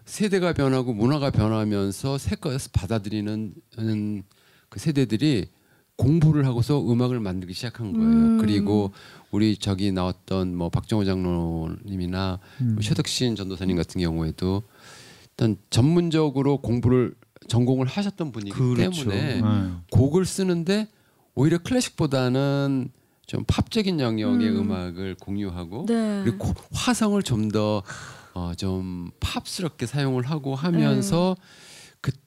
[0.04, 4.22] 세대가 변하고 문화가 변하면서 새 것을 받아들이는 음,
[4.68, 5.48] 그 세대들이
[5.96, 8.06] 공부를 하고서 음악을 만들기 시작한 거예요.
[8.08, 8.38] 음.
[8.38, 8.92] 그리고
[9.30, 12.72] 우리 저기 나왔던 뭐 박정호 장로님이나 음.
[12.74, 14.62] 뭐 최덕신 전도사님 같은 경우에도
[15.30, 17.14] 일단 전문적으로 공부를
[17.48, 19.04] 전공을 하셨던 분이기 그렇죠.
[19.10, 19.70] 때문에 네.
[19.90, 20.88] 곡을 쓰는데
[21.34, 22.90] 오히려 클래식보다는
[23.26, 24.70] 좀 팝적인 영역의 음.
[24.70, 24.72] 음.
[24.72, 26.22] 악을 공유하고 네.
[26.24, 27.82] 그리고 고- 화성을 좀더
[28.34, 31.42] 어, 좀 팝스럽게 사용을 하고 하면서 그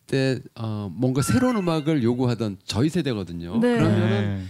[0.07, 3.59] 때 어, 뭔가 새로운 음악을 요구하던 저희 세대거든요.
[3.59, 3.77] 네.
[3.77, 4.43] 그러면은 네.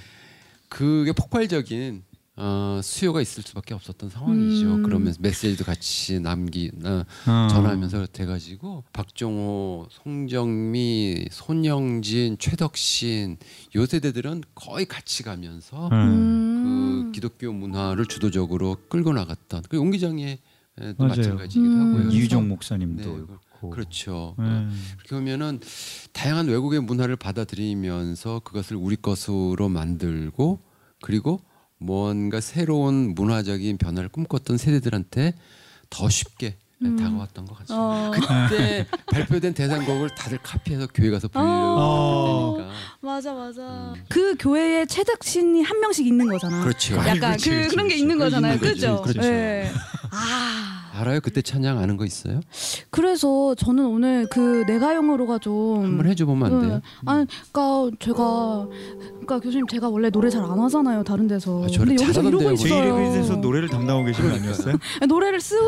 [0.70, 2.04] 그게 폭발적인
[2.40, 4.76] 어, 수요가 있을 수밖에 없었던 상황이죠.
[4.76, 4.84] 음.
[4.84, 7.48] 그러면서 메시지도 같이 남기 어, 어.
[7.50, 13.38] 전하면서 돼가지고 박종호, 송정미, 손영진, 최덕신
[13.76, 15.98] 요 세대들은 거의 같이 가면서 네.
[15.98, 17.04] 음.
[17.08, 19.78] 그 기독교 문화를 주도적으로 끌고 나갔던 그
[21.00, 21.10] 맞아요.
[21.18, 21.80] 마찬가지이기도 음.
[21.80, 21.98] 하고요.
[22.04, 23.24] 그래서 이유정 목사님도 네,
[23.72, 24.36] 그렇죠.
[24.38, 24.46] 네.
[24.46, 25.60] 어, 그렇게 보면은
[26.14, 30.60] 다양한 외국의 문화를 받아들이면서 그것을 우리 것으로 만들고
[31.02, 31.40] 그리고
[31.80, 35.34] 뭔가 새로운 문화적인 변화를 꿈꿨던 세대들한테
[35.90, 36.96] 더 쉽게 음.
[36.96, 37.76] 다가왔던 것 같습니다.
[37.76, 38.12] 어.
[38.50, 41.32] 그때 발표된 대상곡을 다들 카피해서 교회 가서 어.
[41.32, 43.62] 부르려고 되니까 맞아 맞아.
[43.96, 44.04] 음.
[44.10, 46.64] 그 교회에 최덕신이 한 명씩 있는 거잖아.
[46.64, 46.96] 그렇죠.
[46.98, 48.02] 약간 그렇지, 그 그렇지, 그런 게 그렇지.
[48.02, 48.60] 있는 거잖아요.
[48.60, 49.02] 그죠?
[49.02, 49.22] 그렇죠.
[49.22, 49.72] 네.
[50.12, 51.20] 아 알아요?
[51.22, 52.40] 그때 찬양 아는 거 있어요?
[52.90, 56.74] 그래서 저는 오늘 그 내가 영어로가 좀 한번 해줘 보면 안 돼요?
[56.76, 56.82] 네.
[57.06, 58.68] 아니, 그러니까 제가
[59.10, 61.64] 그러니까 교수님 제가 원래 노래 잘 안 하잖아요, 다른 데서.
[61.64, 62.84] 아, 근데 여기서 이러고 있어요.
[62.84, 64.76] 이름에서 노래를 담당하고 계신 거 아니었어요?
[65.08, 65.62] 노래를 쓰는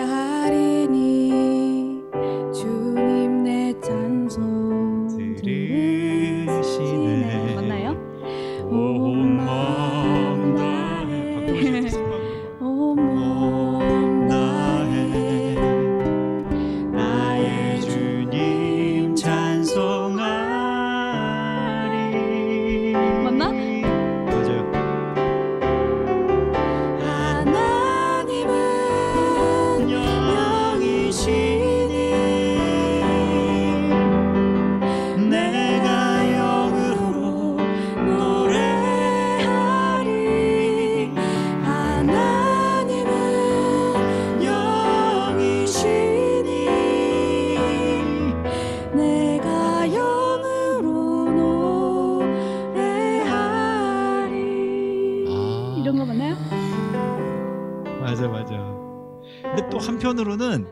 [60.10, 60.66] 한편으로는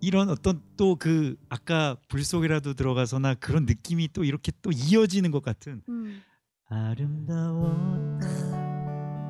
[0.00, 5.42] 이런 어떤 또 그 아까 불 속이라도 들어가서나 그런 느낌이 또 이렇게 또 이어지는 것
[5.42, 6.22] 같은 음.
[6.68, 8.28] 아름다웠다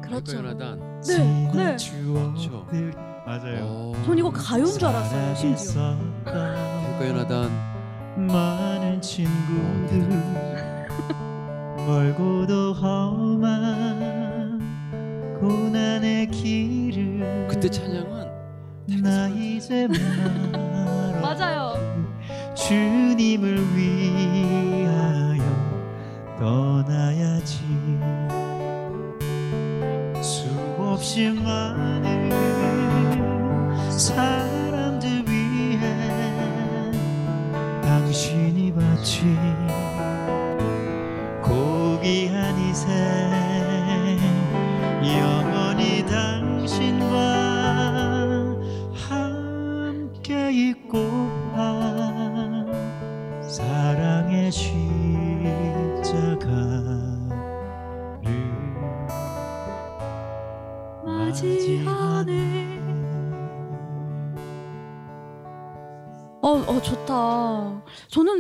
[0.03, 0.37] 그렇죠.
[0.39, 1.77] 연하단 네, 네.
[1.77, 2.91] 추억들
[3.27, 5.73] 맞아요 어, 전 이거 가요인 줄 알았어요, 심지어.
[5.73, 10.09] 사랑했었던 연하단 많은 친구들
[11.87, 13.88] 멀고도 험한
[15.41, 19.87] 고난의 길을 그때 찬양은 나 이제
[21.23, 21.75] 맞아요.
[22.55, 24.68] 주님을 위하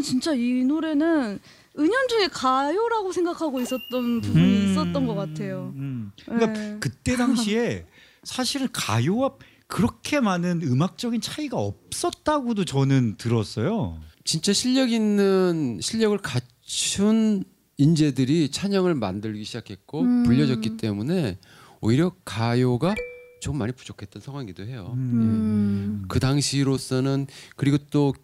[0.08, 1.38] 진짜 이 노래는
[1.78, 5.72] 은연중에 가요라고 생각하고 있었던 부분이 음, 있었던 것 같아요.
[5.76, 6.12] 음.
[6.24, 6.76] 그러니까 네.
[6.80, 7.86] 그때 당시에
[8.24, 9.34] 사실은 가요와
[9.66, 14.00] 그렇게 많은 음악적인 차이가 없었다고도 저는 들었어요.
[14.24, 17.44] 진짜 실력 있는 실력을 갖춘
[17.76, 20.22] 인재들이 찬양을 만들기 시작했고 음.
[20.24, 21.38] 불려졌기 때문에
[21.80, 22.94] 오히려 가요가
[23.40, 24.92] 좀 많이 부족했던 상황이기도 해요.
[24.94, 26.04] 음.
[26.08, 28.14] 그 당시로서는 그리고 또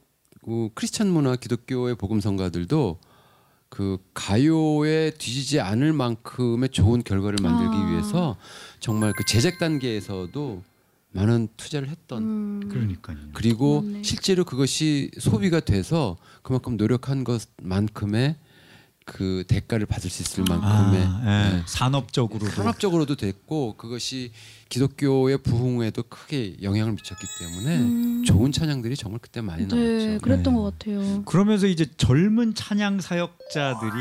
[0.44, 2.98] 그 크리스천 문화 기독교의 복음 성가들도
[3.70, 7.90] 그 가요에 뒤지지 않을 만큼의 좋은 결과를 만들기 아.
[7.90, 8.36] 위해서
[8.78, 10.62] 정말 그 제작 단계에서도
[11.12, 12.68] 많은 투자를 했던 음.
[12.68, 13.16] 그러니까요.
[13.32, 14.02] 그리고 맞네.
[14.02, 18.36] 실제로 그것이 소비가 돼서 그만큼 노력한 것만큼의
[19.04, 21.56] 그 대가를 받을 수 있을 만큼의 아, 예.
[21.56, 21.62] 네.
[21.66, 24.32] 산업적으로도 산업적으로도 됐고 그것이
[24.70, 28.24] 기독교의 부흥에도 크게 영향을 미쳤기 때문에 음.
[28.24, 30.22] 좋은 찬양들이 정말 그때 많이 네, 나왔죠.
[30.22, 30.58] 그랬던 네.
[30.58, 31.22] 것 같아요.
[31.24, 33.92] 그러면서 이제 젊은 찬양 사역자들이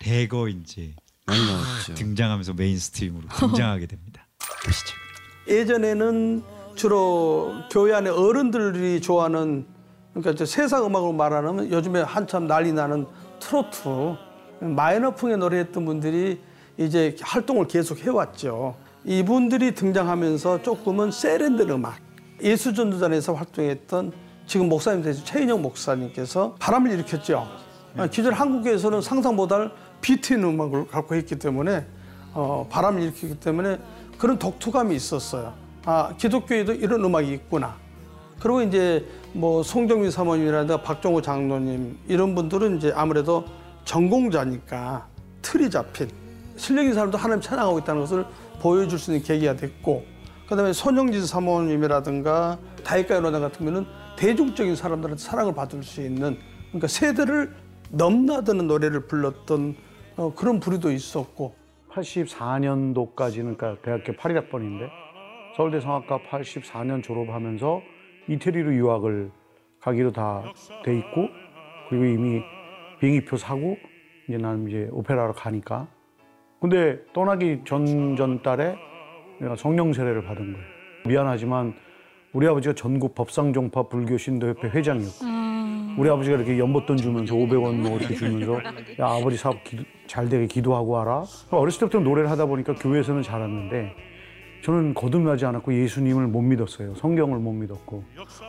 [0.00, 0.94] 대거 이제
[1.24, 1.94] 많이 나왔죠.
[1.94, 4.26] 등장하면서 mainstream으로 등장하게 됩니다.
[4.64, 4.94] 보시죠.
[5.48, 6.42] 예전에는
[6.74, 9.66] 주로 교회 안에 어른들이 좋아하는
[10.10, 13.06] 그러니까 이제 세상 음악으로 말하면 요즘에 한참 난리 나는
[13.46, 14.16] 트로트
[14.60, 16.40] 마이너풍에 노래 했던 분들이
[16.76, 18.74] 이제 활동을 계속 해왔죠.
[19.04, 21.98] 이분들이 등장하면서 조금은 세련된 음악
[22.42, 24.12] 예수전도단에서 활동했던
[24.46, 27.46] 지금 목사님 되신 최인영 목사님께서 바람을 일으켰죠.
[27.96, 31.86] 아, 기존 한국에서는 상상 못할 비트 있는 음악을 갖고 있기 때문에
[32.34, 33.78] 어, 바람을 일으키기 때문에
[34.18, 35.54] 그런 독특함이 있었어요.
[35.84, 37.76] 아 기독교에도 이런 음악이 있구나.
[38.38, 43.44] 그리고 이제 뭐 송정민 사모님이라든가 박종호 장로님 이런 분들은 이제 아무래도
[43.84, 45.06] 전공자니까
[45.42, 46.08] 틀이 잡힌
[46.56, 48.24] 실력 있는 사람도 하나님 찬양하고 있다는 것을
[48.60, 50.04] 보여줄 수 있는 계기가 됐고
[50.48, 57.54] 그다음에 손영진 사모님이라든가 다이카 연화장 같은 경우는 대중적인 사람들한테 사랑을 받을 수 있는 그러니까 세대를
[57.90, 59.76] 넘나드는 노래를 불렀던
[60.16, 61.54] 어, 그런 부류도 있었고.
[61.90, 64.88] 84년도까지는 그러니까 대학교 8일학번인데
[65.56, 67.80] 서울대 성악과 84년 졸업하면서
[68.28, 69.30] 이태리로 유학을
[69.80, 70.42] 가기로 다
[70.84, 71.28] 돼 있고
[71.88, 72.42] 그리고 이미
[73.00, 73.76] 비행기표 사고
[74.28, 75.86] 이제 나는 이제 오페라로 가니까
[76.60, 78.74] 근데 떠나기 전전 달에
[79.40, 80.66] 내가 성령 세례를 받은 거예요.
[81.06, 81.74] 미안하지만
[82.32, 87.98] 우리 아버지가 전국 법상종파 불교 신도협회 회장이었고 아, 우리 아버지가 이렇게 연못돈 주면서 500원 뭐
[87.98, 88.54] 이렇게 주면서
[88.98, 91.22] 야 아버지 사업 기도- 잘 되게 기도하고 와라.
[91.50, 93.94] 어렸을 때부터 노래를 하다 보니까 교회에서는 잘았는데
[94.66, 96.96] 저는 거듭나지 않았고 예수님을 못 믿었어요.
[96.96, 98.02] 성경을 못 믿었고.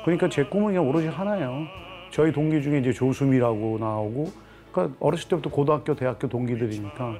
[0.03, 1.67] 그러니까 제 꿈은 그냥 오로지 하나예요.
[2.09, 4.31] 저희 동기 중에 이제 조수미라고 나오고
[4.71, 7.19] 그러니까 어렸을 때부터 고등학교, 대학교 동기들이니까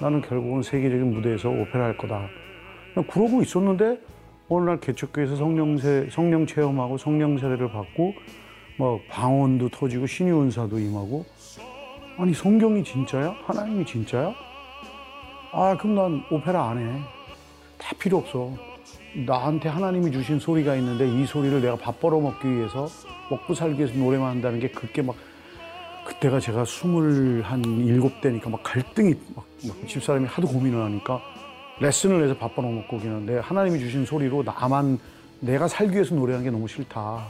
[0.00, 2.26] 나는 결국은 세계적인 무대에서 오페라 할 거다.
[2.94, 4.00] 그러고 있었는데
[4.48, 8.14] 어느 날 개척교회에서 성령세, 성령 체험하고 성령 세례를 받고
[8.78, 11.26] 뭐 방언도 터지고 신유 은사도 임하고
[12.16, 13.36] 아니 성경이 진짜야?
[13.44, 14.32] 하나님이 진짜야?
[15.52, 17.17] 아 그럼 난 오페라 안 해.
[17.78, 18.52] 다 필요 없어.
[19.26, 22.88] 나한테 하나님이 주신 소리가 있는데 이 소리를 내가 밥 벌어먹기 위해서
[23.30, 25.16] 먹고 살기 위해서 노래만 한다는 게 그게 막
[26.06, 31.20] 그때가 제가 스물 한 일곱 대니까 막 갈등이 막, 막 집사람이 하도 고민을 하니까
[31.80, 34.98] 레슨을 해서 밥 벌어먹고 그냥 내 하나님이 주신 소리로 나만
[35.40, 37.24] 내가 살기 위해서 노래하는 게 너무 싫다.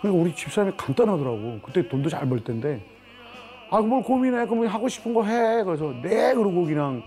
[0.00, 1.60] 그러니까 우리 집사람이 간단하더라고.
[1.62, 2.80] 그때 돈도 잘 벌 텐데.
[3.70, 4.46] 아, 뭘 고민해.
[4.46, 5.64] 그러면 하고 싶은 거 해.
[5.64, 6.34] 그래서 네.
[6.34, 7.02] 그러고 그냥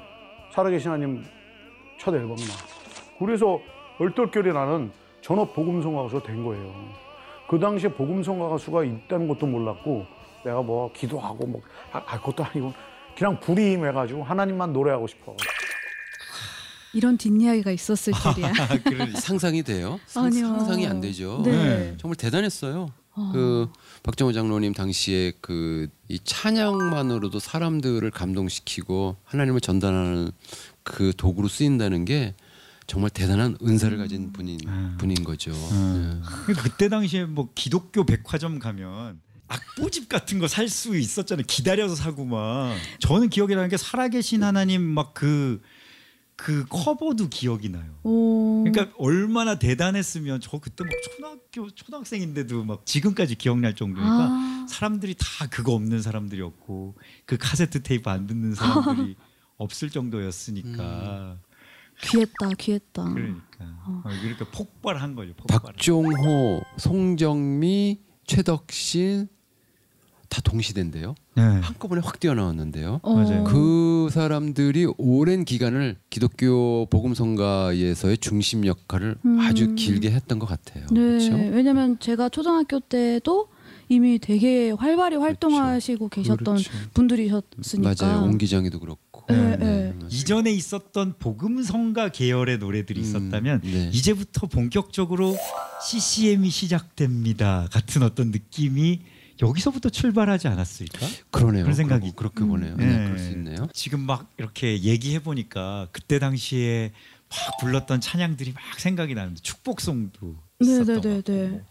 [0.54, 1.24] 살아계신 하나님
[1.99, 2.53] 첫 앨범이 나.
[3.19, 3.60] 그래서
[3.99, 6.73] 얼떨결에 나는 전업 복음성가 가수가 된 거예요.
[7.49, 10.05] 그 당시에 복음성가 가수가 있다는 것도 몰랐고
[10.43, 12.73] 내가 뭐 기도하고 뭐 아, 아, 그것도 아니고
[13.17, 15.36] 그냥 불이 임해가지고 하나님만 노래하고 싶어.
[16.93, 18.53] 이런 뒷이야기가 있었을 줄이야.
[19.19, 19.99] 상상이 돼요?
[20.05, 20.47] 상, 아니요.
[20.47, 21.41] 상상이 안 되죠.
[21.43, 21.95] 네.
[21.97, 22.88] 정말 대단했어요.
[23.17, 23.29] 어.
[23.34, 23.69] 그
[24.03, 30.29] 박정호 장로님 당시에 그 이 찬양만으로도 사람들을 감동시키고 하나님을 전달하는
[30.86, 32.36] 그 도구로 쓰인다는 게
[32.88, 34.95] 정말 대단한 은사를 가진 분인 음.
[35.00, 35.52] 분인 거죠.
[35.52, 36.21] 음.
[36.48, 36.54] 네.
[36.54, 41.45] 그때 당시에 뭐 기독교 백화점 가면 악보집 같은 거 살 수 있었잖아요.
[41.48, 42.76] 기다려서 사고 막.
[43.00, 47.91] 저는 기억이 나는 게 살아계신 하나님 막그그 커버도 기억이 나요.
[48.04, 48.63] 오.
[48.63, 55.48] 그러니까 얼마나 대단했으면 저 그때 막 초등학교 초등학생인데도 막 지금까지 기억날 정도니까 아, 사람들이 다
[55.50, 56.95] 그거 없는 사람들이었고
[57.26, 59.15] 그 카세트 테이프 안 듣는 사람들이
[59.58, 61.38] 없을 정도였으니까
[62.02, 63.13] 귀했다, 귀했다.
[63.13, 63.44] 그러니까
[63.88, 65.34] 어, 그러니까 폭발한 거죠.
[65.36, 65.60] 폭발.
[65.62, 69.28] 박종호, 송정미, 최덕신
[70.28, 71.15] 다 동시대인데요.
[71.36, 71.41] 네.
[71.44, 73.00] 한꺼번에 확 뛰어나왔는데요.
[73.04, 73.15] 어.
[73.15, 73.44] 맞아요.
[73.46, 79.39] 그 사람들이 오랜 기간을 기독교 복음성가에서의 중심 역할을 음.
[79.39, 80.86] 아주 길게 했던 것 같아요.
[80.91, 81.36] 네, 그렇죠?
[81.36, 83.50] 왜냐면 제가 초등학교 때도
[83.88, 86.71] 이미 되게 활발히 활동하시고 계셨던 그렇죠.
[86.96, 87.96] 분들이셨으니까.
[87.98, 88.23] 맞아요.
[88.23, 89.00] 옹 기장이도 그렇고.
[89.30, 89.94] 네, 네, 네.
[89.94, 90.08] 맞아요.
[90.10, 93.90] 이전에 있었던 복음성가 계열의 노래들이 음, 있었다면 네.
[93.94, 95.36] 이제부터 본격적으로
[95.88, 99.02] CCM이 시작됩니다 같은 어떤 느낌이
[99.42, 101.08] 여기서부터 출발하지 않았을까?
[101.32, 101.63] 그러네요.
[101.63, 102.76] 그런 생각이 그렇게 보네요.
[102.78, 102.86] 네.
[102.86, 103.04] 네.
[103.06, 103.67] 그럴 수 있네요.
[103.73, 106.92] 지금 막 이렇게 얘기해 보니까 그때 당시에
[107.30, 111.63] 막 불렀던 찬양들이 막 생각이 나는데 축복송도 네, 있었던 네, 것 네, 같고 네.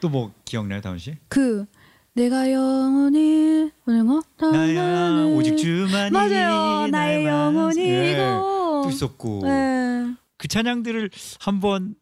[0.00, 1.16] 또뭐 기억나요, 다운 씨?
[1.28, 1.66] 그
[2.14, 6.86] 내가 영원히 오는 거 나야 오직 주만이 맞아요.
[6.88, 7.24] 나의.
[7.24, 8.16] 영혼이 예.
[8.16, 10.14] 또 있었고 네.
[10.36, 11.08] 그 찬양들을
[11.40, 11.94] 한번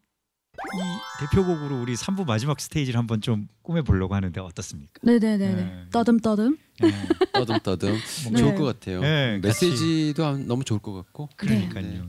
[0.74, 4.92] 이 대표곡으로 우리 3부 마지막 스테이지를 한번 좀 꾸며 보려고 하는데 어떻습니까?
[5.02, 5.54] 네네네네.
[5.54, 5.84] 네.
[5.92, 6.56] 떠듬 떠듬.
[6.80, 6.90] 네.
[7.32, 8.58] 떠듬 떠듬 뭔가 좋을 네.
[8.58, 9.00] 것 같아요.
[9.00, 11.28] 네, 메시지도 안- 너무 좋을 것 같고.
[11.36, 11.82] 그러니까요.
[11.84, 12.02] 네.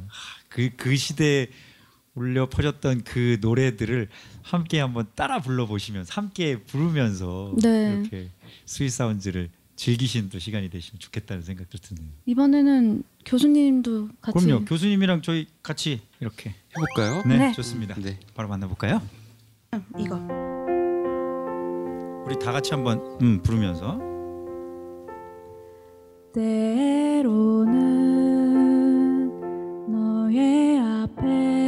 [0.49, 1.47] 그 그 시대에
[2.13, 4.09] 울려 퍼졌던 그 노래들을
[4.41, 7.99] 함께 한번 따라 불러 보시면서 함께 부르면서 네.
[8.01, 8.29] 이렇게
[8.65, 12.05] Sweet Sound를 즐기시는 또 시간이 되시면 좋겠다는 생각도 드네요.
[12.25, 14.45] 이번에는 교수님도 같이.
[14.45, 14.65] 그럼요.
[14.65, 17.23] 교수님이랑 저희 같이 이렇게 해볼까요?
[17.25, 17.51] 네, 네.
[17.53, 17.95] 좋습니다.
[17.95, 18.19] 네.
[18.35, 19.01] 바로 만나볼까요?
[19.97, 20.17] 이거.
[22.25, 23.99] 우리 다 같이 한번 음, 부르면서
[27.91, 27.91] 때로는
[29.91, 31.60] 너의 앞에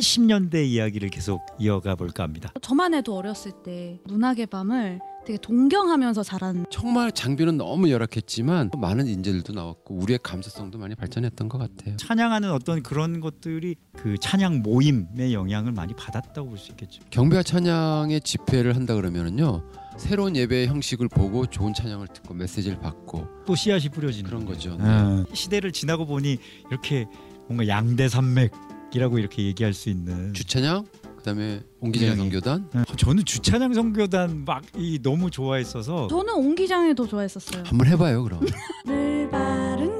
[0.00, 2.52] 80년대 이야기를 계속 이어가 볼까 합니다.
[2.62, 9.52] 저만 해도 어렸을 때 문학의 밤을 되게 동경하면서 자란 정말 장비는 너무 열악했지만 많은 인재들도
[9.52, 11.96] 나왔고 우리의 감수성도 많이 발전했던 것 같아요.
[11.98, 17.02] 찬양하는 어떤 그런 것들이 그 찬양 모임의 영향을 많이 받았다고 볼 수 있겠죠.
[17.10, 19.62] 경배와 찬양의 집회를 한다 그러면은요
[19.98, 24.76] 새로운 예배 형식을 보고 좋은 찬양을 듣고 메시지를 받고 또 씨앗이 뿌려지는 그런 거죠.
[24.76, 24.84] 네.
[24.84, 26.38] 아, 시대를 지나고 보니
[26.70, 27.06] 이렇게
[27.46, 28.52] 뭔가 양대 산맥
[28.92, 30.86] 이라고 이렇게 얘기할 수 있는 주찬양
[31.18, 32.16] 그다음에 옹기장 네.
[32.16, 32.82] 선교단 네.
[32.96, 37.64] 저는 주찬양 성교단 막 이 너무 좋아했어서 저는 옹기장을 더 좋아했었어요.
[37.66, 38.40] 한번 해봐요 그럼.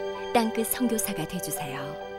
[0.33, 2.10] 땅끝 선교사가 되주세요.